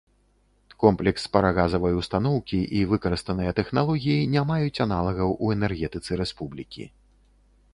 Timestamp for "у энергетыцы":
5.43-6.11